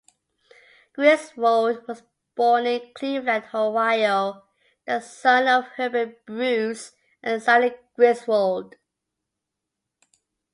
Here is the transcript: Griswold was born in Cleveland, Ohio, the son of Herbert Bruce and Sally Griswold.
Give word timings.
Griswold 0.95 1.87
was 1.87 2.01
born 2.33 2.65
in 2.65 2.91
Cleveland, 2.95 3.43
Ohio, 3.53 4.43
the 4.87 4.99
son 4.99 5.47
of 5.47 5.65
Herbert 5.77 6.25
Bruce 6.25 6.93
and 7.21 7.39
Sally 7.39 7.75
Griswold. 7.95 8.77